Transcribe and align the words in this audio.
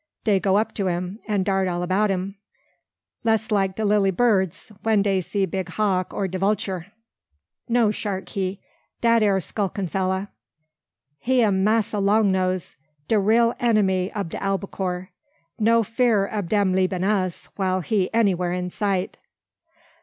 Dey 0.23 0.39
go 0.39 0.57
up 0.57 0.71
to 0.73 0.87
him, 0.87 1.19
and 1.27 1.45
dart 1.45 1.67
all 1.67 1.85
'bout 1.85 2.09
im, 2.09 2.33
jess 3.23 3.51
like 3.51 3.75
de 3.75 3.85
lilly 3.85 4.09
birds 4.09 4.71
when 4.81 5.03
dey 5.03 5.21
see 5.21 5.45
big 5.45 5.69
hawk 5.69 6.11
or 6.11 6.27
de 6.27 6.39
vulture. 6.39 6.87
No 7.69 7.91
shark 7.91 8.29
he, 8.29 8.59
dat 9.01 9.21
ere 9.21 9.39
skulkin' 9.39 9.87
fella. 9.87 10.31
He 11.19 11.43
am 11.43 11.63
massa 11.63 11.99
long 11.99 12.31
nose, 12.31 12.77
de 13.07 13.19
real 13.19 13.53
enemy 13.59 14.11
ob 14.15 14.29
de 14.31 14.41
albacore. 14.41 15.11
No 15.59 15.83
fear 15.83 16.27
ob 16.29 16.49
dem 16.49 16.73
leabin' 16.73 17.03
us, 17.03 17.45
while 17.55 17.81
he 17.81 18.09
anywhar 18.11 18.51
in 18.57 18.71
sight." 18.71 19.19